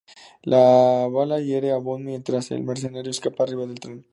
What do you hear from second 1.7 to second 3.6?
a Bond, mientras el mercenario escapa